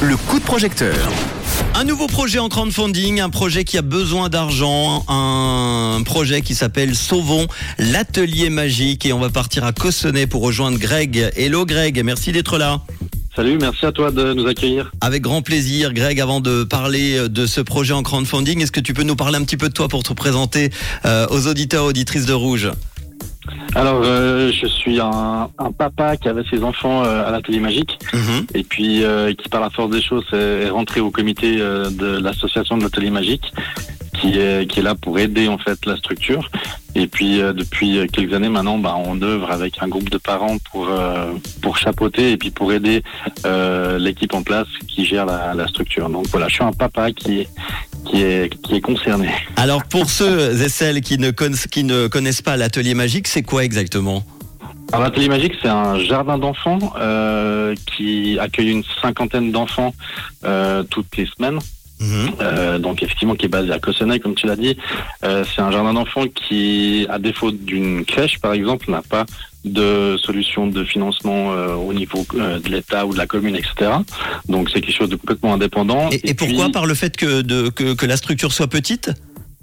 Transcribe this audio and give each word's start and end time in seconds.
Le 0.00 0.16
coup 0.16 0.38
de 0.38 0.44
projecteur. 0.44 0.94
Un 1.74 1.84
nouveau 1.84 2.06
projet 2.06 2.38
en 2.38 2.48
crowdfunding, 2.48 3.20
un 3.20 3.30
projet 3.30 3.64
qui 3.64 3.76
a 3.76 3.82
besoin 3.82 4.28
d'argent, 4.28 5.04
un 5.08 6.02
projet 6.04 6.42
qui 6.42 6.54
s'appelle 6.54 6.94
Sauvons 6.94 7.46
l'atelier 7.78 8.50
magique 8.50 9.06
et 9.06 9.12
on 9.12 9.18
va 9.18 9.30
partir 9.30 9.64
à 9.64 9.72
Cossonay 9.72 10.26
pour 10.26 10.42
rejoindre 10.42 10.78
Greg. 10.78 11.32
Hello 11.36 11.66
Greg, 11.66 12.00
merci 12.04 12.30
d'être 12.30 12.58
là. 12.58 12.80
Salut, 13.34 13.58
merci 13.60 13.84
à 13.84 13.90
toi 13.90 14.12
de 14.12 14.32
nous 14.32 14.46
accueillir. 14.46 14.92
Avec 15.00 15.22
grand 15.22 15.42
plaisir, 15.42 15.92
Greg. 15.92 16.20
Avant 16.20 16.40
de 16.40 16.62
parler 16.62 17.28
de 17.28 17.46
ce 17.46 17.60
projet 17.60 17.94
en 17.94 18.04
crowdfunding, 18.04 18.62
est-ce 18.62 18.70
que 18.70 18.78
tu 18.80 18.94
peux 18.94 19.02
nous 19.02 19.16
parler 19.16 19.38
un 19.38 19.42
petit 19.42 19.56
peu 19.56 19.68
de 19.68 19.74
toi 19.74 19.88
pour 19.88 20.04
te 20.04 20.12
présenter 20.12 20.70
euh, 21.04 21.26
aux 21.30 21.48
auditeurs, 21.48 21.84
auditrices 21.84 22.26
de 22.26 22.32
Rouge? 22.32 22.70
Alors, 23.76 24.02
euh, 24.04 24.52
je 24.52 24.66
suis 24.66 25.00
un, 25.00 25.48
un 25.58 25.72
papa 25.72 26.16
qui 26.16 26.28
avait 26.28 26.44
ses 26.48 26.62
enfants 26.62 27.02
euh, 27.04 27.26
à 27.26 27.30
l'atelier 27.32 27.58
magique 27.58 27.98
Mhm. 28.12 28.46
et 28.54 28.62
puis 28.62 29.02
euh, 29.04 29.32
qui, 29.34 29.48
par 29.48 29.60
la 29.60 29.68
force 29.70 29.90
des 29.90 30.00
choses, 30.00 30.24
est, 30.32 30.66
est 30.66 30.70
rentré 30.70 31.00
au 31.00 31.10
comité 31.10 31.56
euh, 31.58 31.90
de 31.90 32.18
l'association 32.22 32.76
de 32.78 32.84
l'atelier 32.84 33.10
magique 33.10 33.52
qui 34.24 34.38
est, 34.38 34.66
qui 34.70 34.80
est 34.80 34.82
là 34.82 34.94
pour 34.94 35.18
aider 35.18 35.48
en 35.48 35.58
fait 35.58 35.84
la 35.86 35.96
structure. 35.96 36.50
Et 36.94 37.06
puis 37.06 37.40
euh, 37.40 37.52
depuis 37.52 38.06
quelques 38.12 38.32
années 38.32 38.48
maintenant, 38.48 38.78
bah, 38.78 38.94
on 38.96 39.20
œuvre 39.20 39.50
avec 39.50 39.82
un 39.82 39.88
groupe 39.88 40.10
de 40.10 40.18
parents 40.18 40.56
pour 40.70 40.88
euh, 40.88 41.32
pour 41.60 41.76
chapeauter 41.76 42.32
et 42.32 42.36
puis 42.36 42.50
pour 42.50 42.72
aider 42.72 43.02
euh, 43.44 43.98
l'équipe 43.98 44.32
en 44.34 44.42
place 44.42 44.68
qui 44.88 45.04
gère 45.04 45.26
la, 45.26 45.54
la 45.54 45.66
structure. 45.68 46.08
Donc 46.08 46.26
voilà, 46.28 46.48
je 46.48 46.54
suis 46.54 46.64
un 46.64 46.72
papa 46.72 47.12
qui 47.12 47.40
est 47.40 47.48
qui 48.06 48.22
est 48.22 48.54
qui 48.62 48.76
est 48.76 48.80
concerné. 48.80 49.28
Alors 49.56 49.84
pour 49.84 50.08
ceux 50.08 50.62
et 50.62 50.68
celles 50.68 51.00
qui 51.00 51.18
ne, 51.18 51.30
conna- 51.30 51.68
qui 51.68 51.84
ne 51.84 52.06
connaissent 52.06 52.42
pas 52.42 52.56
l'atelier 52.56 52.94
magique, 52.94 53.26
c'est 53.28 53.42
quoi 53.42 53.64
exactement? 53.64 54.22
Alors 54.92 55.02
l'atelier 55.04 55.28
magique, 55.28 55.54
c'est 55.60 55.68
un 55.68 55.98
jardin 55.98 56.38
d'enfants 56.38 56.92
qui 57.86 58.38
accueille 58.38 58.70
une 58.70 58.84
cinquantaine 59.02 59.50
d'enfants 59.50 59.92
toutes 60.90 61.16
les 61.16 61.26
semaines. 61.26 61.58
Mhm. 62.04 62.30
Euh, 62.40 62.78
donc 62.78 63.02
effectivement 63.02 63.34
qui 63.34 63.46
est 63.46 63.48
basé 63.48 63.72
à 63.72 63.78
Cossonay, 63.78 64.20
comme 64.20 64.34
tu 64.34 64.46
l'as 64.46 64.56
dit. 64.56 64.76
Euh, 65.24 65.44
c'est 65.54 65.62
un 65.62 65.70
jardin 65.70 65.94
d'enfants 65.94 66.26
qui, 66.26 67.06
à 67.08 67.18
défaut 67.18 67.50
d'une 67.50 68.04
crèche 68.04 68.38
par 68.40 68.52
exemple, 68.52 68.90
n'a 68.90 69.02
pas 69.02 69.24
de 69.64 70.16
solution 70.18 70.66
de 70.66 70.84
financement 70.84 71.52
euh, 71.52 71.74
au 71.74 71.94
niveau 71.94 72.26
euh, 72.34 72.58
de 72.60 72.68
l'État 72.68 73.06
ou 73.06 73.12
de 73.14 73.18
la 73.18 73.26
commune, 73.26 73.56
etc. 73.56 73.90
Donc 74.48 74.68
c'est 74.70 74.80
quelque 74.82 74.94
chose 74.96 75.08
de 75.08 75.16
complètement 75.16 75.54
indépendant. 75.54 76.10
Et, 76.10 76.20
et 76.30 76.34
pourquoi 76.34 76.64
puis- 76.64 76.72
Par 76.72 76.84
le 76.86 76.94
fait 76.94 77.16
que, 77.16 77.40
de, 77.40 77.70
que, 77.70 77.94
que 77.94 78.04
la 78.06 78.16
structure 78.18 78.52
soit 78.52 78.66
petite? 78.68 79.10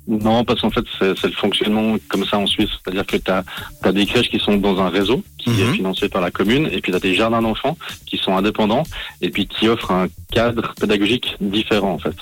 Non, 0.07 0.43
parce 0.43 0.61
qu'en 0.61 0.71
fait, 0.71 0.83
c'est 0.99 1.23
le 1.23 1.31
fonctionnement 1.33 1.95
comme 2.09 2.25
ça 2.25 2.37
en 2.37 2.47
Suisse. 2.47 2.69
C'est-à-dire 2.83 3.05
que 3.05 3.17
tu 3.17 3.31
as, 3.31 3.91
des 3.91 4.05
crèches 4.05 4.29
qui 4.29 4.39
sont 4.39 4.57
dans 4.57 4.79
un 4.81 4.89
réseau 4.89 5.23
qui 5.37 5.49
Mhm. 5.51 5.59
est 5.59 5.73
financé 5.73 6.09
par 6.09 6.21
la 6.21 6.31
commune, 6.31 6.67
et 6.71 6.81
puis 6.81 6.91
tu 6.91 6.95
as 6.95 6.99
des 6.99 7.13
jardins 7.15 7.41
d'enfants 7.41 7.77
qui 8.05 8.17
sont 8.17 8.35
indépendants, 8.35 8.83
et 9.21 9.29
puis 9.29 9.47
qui 9.47 9.67
offrent 9.67 9.91
un 9.91 10.07
cadre 10.31 10.73
pédagogique 10.79 11.35
différent, 11.39 11.93
en 11.93 11.97
fait. 11.99 12.15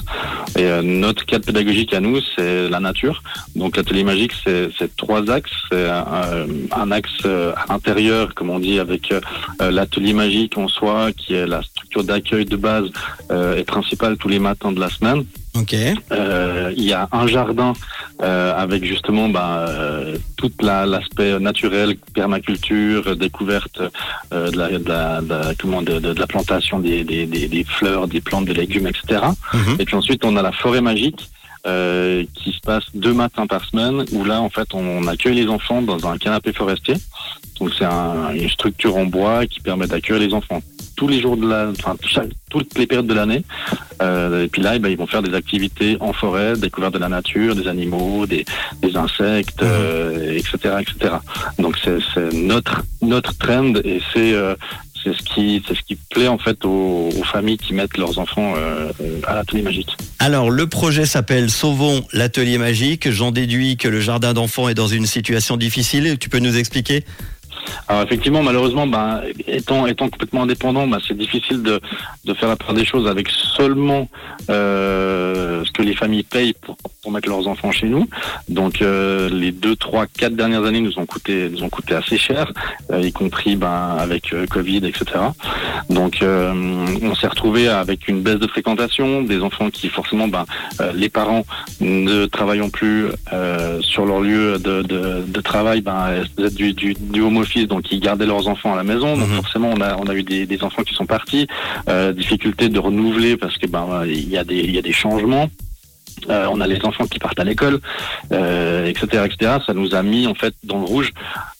Et 0.57 0.63
euh, 0.63 0.81
notre 0.81 1.25
cadre 1.25 1.45
pédagogique 1.45 1.93
à 1.93 1.99
nous, 1.99 2.19
c'est 2.35 2.69
la 2.69 2.79
nature. 2.79 3.21
Donc 3.55 3.77
l'atelier 3.77 4.03
magique, 4.03 4.33
c'est 4.43 4.95
trois 4.95 5.29
axes. 5.29 5.51
C'est 5.71 5.87
un, 5.89 6.45
un 6.75 6.91
axe 6.91 7.09
euh, 7.25 7.53
à 7.55 7.73
l'intérieur, 7.73 8.33
comme 8.35 8.49
on 8.49 8.59
dit, 8.59 8.79
avec 8.79 9.11
euh, 9.11 9.21
euh, 9.61 9.71
l'atelier 9.71 10.13
magique 10.13 10.57
en 10.57 10.67
soi, 10.67 11.11
qui 11.13 11.33
est 11.33 11.47
la 11.47 11.61
structure 11.61 12.03
d'accueil 12.03 12.45
de 12.45 12.55
base 12.55 12.89
euh, 13.31 13.57
et 13.57 13.63
principale 13.63 14.17
tous 14.17 14.27
les 14.29 14.39
matins 14.39 14.71
de 14.71 14.79
la 14.79 14.89
semaine. 14.89 15.23
Ok. 15.55 15.73
Euh, 16.11 16.71
il 16.77 16.83
y 16.83 16.93
a 16.93 17.07
un 17.11 17.25
jardin 17.27 17.73
euh, 18.21 18.53
avec 18.55 18.83
justement 18.85 19.29
bah, 19.29 19.65
euh, 19.67 20.17
tout 20.37 20.51
la- 20.61 20.85
l'aspect 20.85 21.39
naturel, 21.39 21.95
permaculture, 22.13 23.15
découverte 23.15 23.81
euh, 24.31 24.51
de, 24.51 24.57
la, 24.57 24.69
de, 24.77 24.87
la, 24.87 25.21
de, 25.21 25.55
comment, 25.59 25.81
de, 25.81 26.13
la 26.17 26.27
plantation 26.27 26.79
des, 26.79 27.03
des, 27.03 27.25
des, 27.25 27.47
des 27.47 27.63
fleurs, 27.63 28.07
des 28.07 28.21
plantes, 28.21 28.45
des 28.45 28.53
légumes, 28.53 28.87
etc. 28.87 29.21
Mhm. 29.53 29.75
Et 29.79 29.85
puis 29.85 29.95
ensuite, 29.95 30.23
on 30.23 30.35
a 30.37 30.41
la 30.41 30.51
forêt 30.51 30.81
magique. 30.81 31.29
Euh, 31.67 32.23
qui 32.35 32.51
se 32.51 32.59
passe 32.59 32.83
deux 32.93 33.13
matins 33.13 33.47
par 33.47 33.63
semaine 33.65 34.05
où 34.13 34.23
là 34.23 34.41
en 34.41 34.49
fait 34.49 34.67
on 34.73 35.05
accueille 35.07 35.35
les 35.35 35.47
enfants 35.47 35.81
dans 35.81 36.07
un 36.07 36.17
canapé 36.17 36.53
forestier 36.53 36.95
donc 37.59 37.71
c'est 37.77 37.85
un- 37.85 38.33
une 38.33 38.49
structure 38.49 38.95
en 38.95 39.05
bois 39.05 39.45
qui 39.45 39.59
permet 39.59 39.85
d'accueillir 39.87 40.21
les 40.25 40.33
enfants 40.33 40.61
tous 40.95 41.07
les 41.09 41.21
jours 41.21 41.35
de 41.37 41.47
la 41.47 41.69
enfin 41.69 41.95
chaque- 42.05 42.29
toutes 42.49 42.77
les 42.77 42.87
périodes 42.87 43.07
de 43.07 43.13
l'année 43.13 43.43
euh, 44.01 44.45
et 44.45 44.47
puis 44.47 44.61
là, 44.61 44.75
eh 44.75 44.79
ben, 44.79 44.87
ils 44.89 44.97
vont 44.97 45.07
faire 45.07 45.21
des 45.21 45.33
activités 45.33 45.97
en 45.99 46.13
forêt, 46.13 46.53
découverte 46.55 46.93
de 46.93 46.99
la 46.99 47.09
nature, 47.09 47.53
des 47.53 47.67
animaux, 47.67 48.25
des, 48.25 48.45
des 48.81 48.95
insectes, 48.95 49.61
euh, 49.61 50.37
etc., 50.37 50.75
etc. 50.79 51.15
Donc 51.57 51.77
c'est 51.83 51.97
c'est 52.13 52.31
notre 52.33 52.81
notre 53.01 53.37
trend 53.37 53.73
et 53.83 54.01
c'est 54.13 54.31
euh, 54.33 54.55
c'est 55.03 55.13
ce 55.13 55.21
qui 55.23 55.63
c'est 55.67 55.75
ce 55.75 55.81
qui 55.81 55.95
plaît 55.95 56.27
en 56.27 56.37
fait 56.37 56.65
aux, 56.65 57.09
aux 57.09 57.23
familles 57.23 57.57
qui 57.57 57.73
mettent 57.73 57.97
leurs 57.97 58.19
enfants 58.19 58.53
euh, 58.57 58.91
à 59.27 59.35
l'atelier 59.35 59.61
magique. 59.61 59.95
Alors 60.19 60.49
le 60.49 60.67
projet 60.67 61.05
s'appelle 61.05 61.49
Sauvons 61.49 62.03
l'atelier 62.13 62.57
magique. 62.57 63.09
J'en 63.09 63.31
déduis 63.31 63.77
que 63.77 63.87
le 63.87 64.01
jardin 64.01 64.33
d'enfants 64.33 64.69
est 64.69 64.73
dans 64.73 64.87
une 64.87 65.05
situation 65.05 65.57
difficile. 65.57 66.17
Tu 66.19 66.29
peux 66.29 66.39
nous 66.39 66.57
expliquer? 66.57 67.03
Alors 67.87 68.03
effectivement, 68.03 68.41
malheureusement, 68.41 68.87
ben, 68.87 69.21
étant, 69.47 69.85
étant 69.85 70.09
complètement 70.09 70.43
indépendant, 70.43 70.87
ben, 70.87 70.97
c'est 71.05 71.17
difficile 71.17 71.61
de, 71.61 71.79
de 72.25 72.33
faire 72.33 72.49
la 72.49 72.55
part 72.55 72.73
des 72.73 72.85
choses 72.85 73.07
avec 73.07 73.29
seulement 73.29 74.07
euh, 74.49 75.63
ce 75.65 75.71
que 75.71 75.81
les 75.81 75.93
familles 75.93 76.23
payent 76.23 76.53
pour, 76.53 76.77
pour 77.01 77.11
mettre 77.11 77.29
leurs 77.29 77.47
enfants 77.47 77.71
chez 77.71 77.87
nous. 77.87 78.07
Donc 78.49 78.81
euh, 78.81 79.29
les 79.29 79.51
deux, 79.51 79.75
trois, 79.75 80.05
quatre 80.05 80.35
dernières 80.35 80.65
années 80.65 80.81
nous 80.81 80.99
ont 80.99 81.05
coûté, 81.05 81.49
nous 81.49 81.63
ont 81.63 81.69
coûté 81.69 81.95
assez 81.95 82.17
cher, 82.17 82.51
euh, 82.91 83.01
y 83.01 83.11
compris 83.11 83.55
ben, 83.55 83.95
avec 83.97 84.33
euh, 84.33 84.45
Covid, 84.47 84.77
etc. 84.85 85.05
Donc 85.89 86.21
euh, 86.21 86.53
on 87.01 87.15
s'est 87.15 87.27
retrouvé 87.27 87.67
avec 87.69 88.07
une 88.07 88.21
baisse 88.21 88.39
de 88.39 88.47
fréquentation, 88.47 89.21
des 89.23 89.41
enfants 89.41 89.69
qui 89.69 89.87
forcément, 89.89 90.27
ben, 90.27 90.45
euh, 90.81 90.91
les 90.93 91.09
parents 91.09 91.45
ne 91.79 92.25
travaillant 92.25 92.69
plus 92.69 93.05
euh, 93.33 93.81
sur 93.81 94.05
leur 94.05 94.21
lieu 94.21 94.59
de, 94.59 94.81
de, 94.81 95.23
de 95.25 95.41
travail, 95.41 95.81
ben, 95.81 96.23
du, 96.55 96.73
du, 96.73 96.93
du 96.99 97.21
home 97.21 97.37
office, 97.37 97.67
donc 97.67 97.91
ils 97.91 97.99
gardaient 97.99 98.25
leurs 98.25 98.47
enfants 98.47 98.73
à 98.73 98.75
la 98.75 98.83
maison. 98.83 99.15
Donc 99.17 99.29
Mhm. 99.29 99.35
forcément, 99.35 99.69
on 99.75 99.81
a, 99.81 99.95
on 99.97 100.07
a 100.07 100.13
eu 100.15 100.23
des, 100.23 100.45
des 100.45 100.63
enfants 100.63 100.83
qui 100.83 100.93
sont 100.93 101.05
partis, 101.05 101.47
euh, 101.87 102.11
difficulté 102.13 102.67
de 102.69 102.79
renouveler 102.79 103.37
parce 103.37 103.57
que 103.57 103.67
ben 103.67 104.03
il 104.05 104.27
y 104.29 104.37
a 104.37 104.43
des, 104.43 104.59
il 104.59 104.71
y 104.73 104.77
a 104.77 104.81
des 104.81 104.91
changements. 104.93 105.49
Euh, 106.29 106.47
on 106.51 106.61
a 106.61 106.67
les 106.67 106.83
enfants 106.83 107.05
qui 107.05 107.19
partent 107.19 107.39
à 107.39 107.43
l'école, 107.43 107.79
euh, 108.31 108.85
etc., 108.85 109.25
etc. 109.25 109.57
Ça 109.65 109.73
nous 109.73 109.95
a 109.95 110.03
mis 110.03 110.27
en 110.27 110.35
fait 110.35 110.53
dans 110.63 110.79
le 110.79 110.85
rouge 110.85 111.11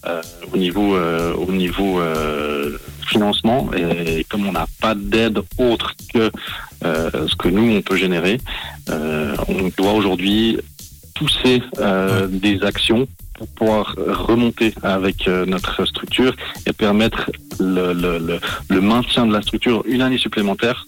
euh, 0.06 0.22
au 0.54 0.58
niveau, 0.58 0.96
euh, 0.96 1.34
au 1.34 1.52
niveau 1.52 2.00
euh, 2.00 2.78
financement. 3.06 3.70
Et 3.74 4.24
comme 4.30 4.48
on 4.48 4.52
n'a 4.52 4.68
pas 4.82 4.96
d'aide 4.96 5.40
autre 5.58 5.94
que 6.14 6.32
ce 6.82 7.36
que 7.36 7.50
nous 7.50 7.76
on 7.76 7.82
peut 7.82 7.98
générer, 7.98 8.40
on 8.88 9.70
doit 9.78 9.94
aujourd'hui 9.94 10.58
pousser 11.16 11.62
des 12.30 12.64
actions 12.64 13.08
pour 13.34 13.48
pouvoir 13.48 13.96
remonter 13.98 14.74
avec 14.84 15.28
notre 15.28 15.86
structure 15.86 16.34
et 16.66 16.72
permettre 16.74 17.32
le, 17.60 17.92
le, 17.94 18.18
le, 18.18 18.40
le 18.70 18.82
maintien 18.82 19.26
de 19.26 19.34
la 19.34 19.42
structure 19.42 19.84
une 19.86 20.02
année 20.02 20.18
supplémentaire 20.18 20.86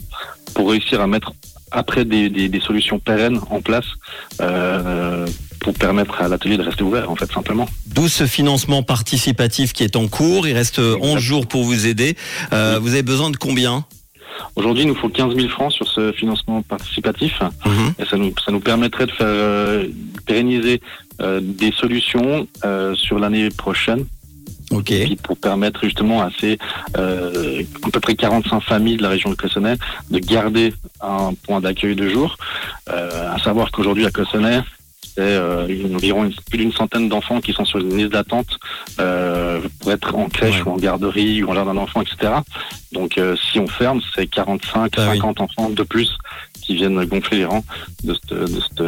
pour 0.53 0.69
réussir 0.69 1.01
à 1.01 1.07
mettre 1.07 1.33
après 1.71 2.05
des, 2.05 2.29
des, 2.29 2.49
des 2.49 2.59
solutions 2.59 2.99
pérennes 2.99 3.39
en 3.49 3.61
place 3.61 3.85
euh, 4.41 5.27
pour 5.59 5.73
permettre 5.73 6.21
à 6.21 6.27
l'atelier 6.27 6.57
de 6.57 6.63
rester 6.63 6.83
ouvert 6.83 7.09
en 7.09 7.15
fait 7.15 7.31
simplement. 7.31 7.67
D'où 7.87 8.07
ce 8.07 8.25
financement 8.25 8.83
participatif 8.83 9.73
qui 9.73 9.83
est 9.83 9.95
en 9.95 10.07
cours. 10.07 10.47
Il 10.47 10.53
reste 10.53 10.79
11 10.79 11.19
jours 11.19 11.47
pour 11.47 11.63
vous 11.63 11.87
aider. 11.87 12.15
Euh, 12.53 12.79
vous 12.81 12.93
avez 12.93 13.03
besoin 13.03 13.29
de 13.29 13.37
combien? 13.37 13.85
Aujourd'hui, 14.55 14.83
il 14.83 14.87
nous 14.87 14.95
faut 14.95 15.09
15 15.09 15.35
000 15.35 15.49
francs 15.49 15.71
sur 15.71 15.87
ce 15.87 16.11
financement 16.13 16.61
participatif. 16.63 17.39
Mhm. 17.65 17.93
Et 17.99 18.05
ça 18.05 18.17
nous, 18.17 18.33
ça 18.43 18.51
nous 18.51 18.59
permettrait 18.59 19.05
de 19.05 19.11
faire 19.11 19.27
euh, 19.27 19.87
pérenniser 20.25 20.81
des 21.39 21.71
solutions 21.71 22.47
sur 22.95 23.19
l'année 23.19 23.49
prochaine. 23.51 24.07
Ok. 24.71 24.91
Et 24.91 25.05
puis 25.05 25.15
pour 25.17 25.37
permettre 25.37 25.81
justement 25.83 26.21
à 26.21 26.29
ces 26.39 26.57
euh, 26.97 27.61
à 27.85 27.89
peu 27.91 27.99
près 27.99 28.15
45 28.15 28.61
familles 28.61 28.97
de 28.97 29.03
la 29.03 29.09
région 29.09 29.29
de 29.29 29.35
Cossonay 29.35 29.75
de 30.09 30.19
garder 30.19 30.73
un 31.01 31.33
point 31.45 31.59
d'accueil 31.61 31.95
de 31.95 32.07
jour. 32.09 32.37
Euh, 32.89 33.33
à 33.33 33.37
savoir 33.39 33.71
qu'aujourd'hui 33.71 34.05
à 34.05 34.11
Cossonay, 34.11 34.61
c'est 35.15 35.19
euh, 35.19 35.67
environ 35.93 36.23
une- 36.23 36.33
plus 36.49 36.57
d'une 36.59 36.71
centaine 36.71 37.09
d'enfants 37.09 37.41
qui 37.41 37.51
sont 37.51 37.65
sur 37.65 37.79
une 37.79 37.97
liste 37.97 38.11
d'attente 38.13 38.57
euh, 39.01 39.59
pour 39.81 39.91
être 39.91 40.15
en 40.15 40.29
crèche 40.29 40.55
Ouais. 40.61 40.67
ou 40.67 40.69
en 40.71 40.77
garderie 40.77 41.43
ou 41.43 41.49
en 41.51 41.53
jardin 41.55 41.73
d'enfants, 41.73 42.01
etc. 42.01 42.31
Donc 42.93 43.17
euh, 43.17 43.35
si 43.51 43.59
on 43.59 43.67
ferme, 43.67 43.99
c'est 44.15 44.27
45, 44.27 44.93
Ah 44.97 45.07
oui. 45.11 45.17
50 45.17 45.41
enfants 45.41 45.69
de 45.69 45.83
plus 45.83 46.17
qui 46.61 46.75
viennent 46.75 47.03
gonfler 47.05 47.39
les 47.39 47.45
rangs 47.45 47.65
de 48.05 48.13
cette, 48.13 48.33
de 48.39 48.59
cette, 48.61 48.81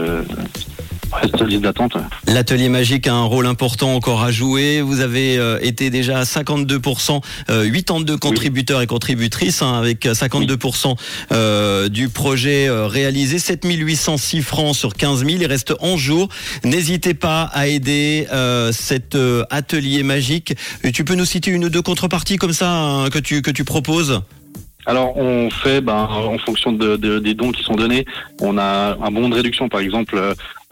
Reste 1.21 1.41
liste 1.45 1.61
d'attente. 1.61 1.93
L'atelier 2.27 2.69
magique 2.69 3.07
a 3.07 3.13
un 3.13 3.23
rôle 3.23 3.45
important 3.45 3.93
encore 3.95 4.23
à 4.23 4.31
jouer. 4.31 4.81
Vous 4.81 4.99
avez 4.99 5.37
euh, 5.37 5.59
été 5.61 5.89
déjà 5.89 6.19
à 6.19 6.23
52%, 6.23 7.21
euh, 7.49 7.69
82 7.71 8.17
contributeurs 8.17 8.81
et 8.81 8.87
contributrices, 8.87 9.61
hein, 9.61 9.73
avec 9.75 10.05
52% 10.05 10.95
euh, 11.31 11.87
du 11.89 12.09
projet 12.09 12.67
euh, 12.67 12.87
réalisé, 12.87 13.39
7806 13.39 14.41
francs 14.41 14.75
sur 14.75 14.93
15 14.95 15.19
000. 15.25 15.29
Il 15.41 15.45
reste 15.45 15.73
11 15.79 15.99
jours. 15.99 16.29
N'hésitez 16.63 17.13
pas 17.13 17.43
à 17.53 17.67
aider 17.67 18.27
euh, 18.33 18.71
cet 18.71 19.15
euh, 19.15 19.43
atelier 19.49 20.03
magique. 20.03 20.53
Et 20.83 20.91
tu 20.91 21.03
peux 21.05 21.15
nous 21.15 21.25
citer 21.25 21.51
une 21.51 21.65
ou 21.65 21.69
deux 21.69 21.81
contreparties 21.81 22.37
comme 22.37 22.53
ça 22.53 22.71
hein, 22.71 23.09
que 23.09 23.19
tu 23.19 23.41
que 23.41 23.51
tu 23.51 23.63
proposes? 23.63 24.21
Alors, 24.85 25.15
on 25.15 25.49
fait, 25.49 25.79
ben, 25.79 26.09
en 26.11 26.37
fonction 26.39 26.73
de, 26.73 26.97
de- 26.97 27.19
des 27.19 27.33
dons 27.33 27.53
qui 27.53 27.63
sont 27.63 27.75
donnés, 27.75 28.05
on 28.41 28.57
a 28.57 28.97
un 29.01 29.11
bon 29.11 29.29
de 29.29 29.35
réduction, 29.35 29.69
par 29.69 29.79
exemple, 29.79 30.17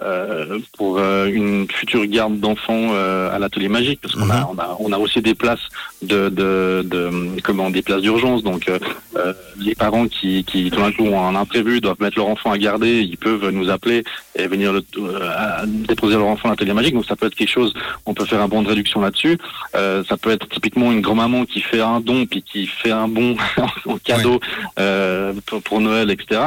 euh, 0.02 0.60
pour 0.78 0.98
euh, 1.00 1.28
une 1.28 1.68
future 1.70 2.06
garde 2.06 2.40
d'enfants 2.40 2.90
euh, 2.94 3.34
à 3.34 3.40
l'atelier 3.40 3.70
magique, 3.70 4.00
parce 4.02 4.16
qu'on 4.16 4.30
a, 4.30 4.50
on 4.52 4.58
a, 4.60 4.78
on 4.80 4.92
a 4.92 4.98
aussi 4.98 5.22
des 5.22 5.36
places 5.36 5.60
de, 6.02 6.30
de, 6.30 6.84
de 6.86 7.10
comment, 7.44 7.70
des 7.70 7.82
places 7.82 8.02
d'urgence. 8.02 8.44
Donc, 8.44 8.68
euh, 8.70 8.80
euh, 9.18 9.34
les 9.60 9.76
parents 9.76 10.08
qui, 10.08 10.44
qui 10.44 10.70
tout 10.72 10.80
d'un 10.82 10.92
coup 10.92 11.04
ont 11.06 11.26
un 11.26 11.36
imprévu, 11.36 11.82
doivent 11.82 12.02
mettre 12.02 12.18
leur 12.18 12.28
enfant 12.30 12.52
à 12.52 12.58
garder, 12.58 13.02
ils 13.02 13.18
peuvent 13.18 13.50
nous 13.52 13.70
appeler 13.70 14.04
et 14.36 14.48
venir 14.48 14.74
le, 14.74 14.84
euh, 14.98 15.20
à- 15.30 15.66
déposer 15.66 16.16
leur 16.16 16.28
enfant 16.28 16.50
à 16.50 16.52
l'atelier 16.54 16.74
magique. 16.74 16.94
Donc, 16.96 17.06
ça 17.06 17.16
peut 17.16 17.28
être 17.28 17.36
quelque 17.36 17.50
chose. 17.52 17.74
On 18.06 18.14
peut 18.14 18.26
faire 18.26 18.42
un 18.42 18.48
bon 18.48 18.62
de 18.64 18.68
réduction 18.70 19.02
là-dessus. 19.02 19.38
Euh, 19.76 20.04
ça 20.10 20.18
peut 20.18 20.32
être 20.32 20.48
typiquement 20.50 20.92
une 20.92 21.02
grand-maman 21.02 21.46
qui 21.46 21.62
fait 21.62 21.82
un 21.82 22.00
don 22.00 22.26
puis 22.26 22.42
qui 22.42 22.66
fait 22.68 22.92
un 22.92 23.08
bon 23.08 23.36
en 23.86 23.98
cadeau 23.98 24.40
euh, 24.80 25.34
pour, 25.46 25.62
pour 25.62 25.82
Noël, 25.82 26.10
etc. 26.10 26.42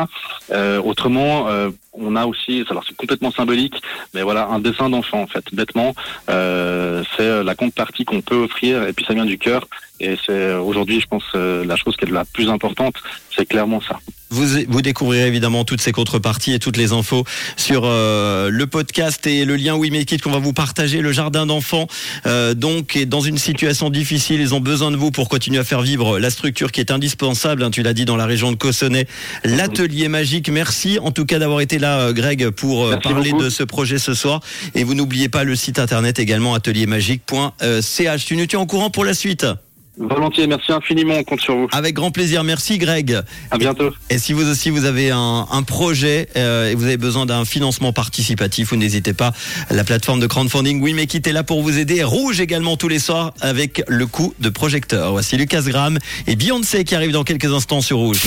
Euh, 0.50 0.80
autrement, 0.82 1.48
euh, 1.48 1.70
on 2.04 2.16
a 2.16 2.26
aussi, 2.26 2.64
alors 2.70 2.84
c'est 2.86 2.96
complètement 2.96 3.30
symbolique, 3.30 3.80
mais 4.12 4.22
voilà, 4.22 4.46
un 4.46 4.58
dessin 4.58 4.90
d'enfant 4.90 5.22
en 5.22 5.26
fait. 5.26 5.44
Bêtement, 5.52 5.94
euh, 6.28 7.02
c'est 7.16 7.42
la 7.42 7.54
contrepartie 7.54 8.04
qu'on 8.04 8.20
peut 8.20 8.36
offrir 8.36 8.82
et 8.86 8.92
puis 8.92 9.04
ça 9.04 9.14
vient 9.14 9.26
du 9.26 9.38
cœur. 9.38 9.66
Et 10.00 10.16
c'est 10.26 10.54
aujourd'hui, 10.54 11.00
je 11.00 11.06
pense, 11.06 11.22
euh, 11.34 11.64
la 11.64 11.76
chose 11.76 11.96
qui 11.96 12.04
est 12.04 12.10
la 12.10 12.24
plus 12.24 12.48
importante, 12.48 12.94
c'est 13.34 13.46
clairement 13.46 13.80
ça. 13.80 13.98
Vous, 14.30 14.46
vous 14.66 14.82
découvrirez 14.82 15.28
évidemment 15.28 15.64
toutes 15.64 15.80
ces 15.80 15.92
contreparties 15.92 16.54
et 16.54 16.58
toutes 16.58 16.76
les 16.76 16.92
infos 16.92 17.24
sur 17.56 17.82
euh, 17.84 18.50
le 18.50 18.66
podcast 18.66 19.24
et 19.28 19.44
le 19.44 19.54
lien 19.54 19.76
We 19.76 19.92
Make 19.92 20.10
It 20.10 20.22
qu'on 20.22 20.32
va 20.32 20.40
vous 20.40 20.52
partager. 20.52 21.00
Le 21.02 21.12
jardin 21.12 21.46
d'enfants, 21.46 21.86
euh, 22.26 22.54
donc, 22.54 22.96
est 22.96 23.06
dans 23.06 23.20
une 23.20 23.38
situation 23.38 23.90
difficile. 23.90 24.40
Ils 24.40 24.52
ont 24.52 24.58
besoin 24.60 24.90
de 24.90 24.96
vous 24.96 25.12
pour 25.12 25.28
continuer 25.28 25.58
à 25.60 25.64
faire 25.64 25.82
vivre 25.82 26.18
la 26.18 26.30
structure 26.30 26.72
qui 26.72 26.80
est 26.80 26.90
indispensable. 26.90 27.62
hein, 27.62 27.70
tu 27.70 27.82
l'as 27.82 27.92
dit 27.92 28.06
dans 28.06 28.16
la 28.16 28.26
région 28.26 28.50
de 28.50 28.56
Cossonay. 28.56 29.06
L'atelier 29.44 30.08
magique. 30.08 30.48
Merci 30.48 30.98
en 31.00 31.12
tout 31.12 31.26
cas 31.26 31.38
d'avoir 31.38 31.60
été 31.60 31.78
là, 31.78 32.00
euh, 32.00 32.12
Greg, 32.12 32.50
pour 32.50 32.86
euh, 32.86 32.96
parler 32.96 33.30
beaucoup. 33.30 33.44
de 33.44 33.50
ce 33.50 33.62
projet 33.62 33.98
ce 33.98 34.14
soir. 34.14 34.40
Et 34.74 34.82
vous 34.82 34.94
n'oubliez 34.94 35.28
pas 35.28 35.44
le 35.44 35.54
site 35.54 35.78
internet 35.78 36.18
également 36.18 36.54
ateliermagique.ch. 36.54 38.24
Tu 38.24 38.36
nous 38.36 38.46
tiens 38.46 38.60
au 38.60 38.66
courant 38.66 38.90
pour 38.90 39.04
la 39.04 39.14
suite. 39.14 39.46
Volontiers, 39.96 40.46
merci 40.46 40.72
infiniment, 40.72 41.14
on 41.14 41.24
compte 41.24 41.40
sur 41.40 41.54
vous. 41.56 41.68
Avec 41.72 41.94
grand 41.94 42.10
plaisir. 42.10 42.42
Merci, 42.42 42.78
Greg. 42.78 43.20
À 43.50 43.58
bientôt. 43.58 43.90
Et 44.10 44.18
si 44.18 44.32
vous 44.32 44.48
aussi 44.48 44.70
vous 44.70 44.84
avez 44.84 45.10
un, 45.10 45.46
un 45.50 45.62
projet 45.62 46.28
euh, 46.36 46.70
et 46.70 46.74
vous 46.74 46.84
avez 46.84 46.96
besoin 46.96 47.26
d'un 47.26 47.44
financement 47.44 47.92
participatif, 47.92 48.70
vous 48.70 48.76
n'hésitez 48.76 49.12
pas. 49.12 49.32
La 49.70 49.84
plateforme 49.84 50.20
de 50.20 50.26
crowdfunding 50.26 50.80
Oui 50.80 50.94
mais 50.94 51.04
est 51.04 51.32
là 51.32 51.44
pour 51.44 51.62
vous 51.62 51.78
aider. 51.78 52.02
Rouge 52.02 52.40
également 52.40 52.76
tous 52.76 52.88
les 52.88 52.98
soirs 52.98 53.32
avec 53.40 53.82
le 53.86 54.06
coup 54.06 54.34
de 54.40 54.48
projecteur. 54.48 55.12
Voici 55.12 55.36
Lucas 55.36 55.62
Graham 55.62 55.98
et 56.26 56.34
Beyoncé 56.34 56.84
qui 56.84 56.94
arrive 56.94 57.12
dans 57.12 57.24
quelques 57.24 57.52
instants 57.52 57.80
sur 57.80 57.98
Rouge. 57.98 58.20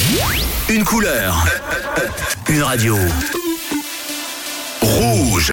Une 0.69 0.85
couleur. 0.85 1.45
Une 2.47 2.63
radio. 2.63 2.95
Rouge. 4.81 5.45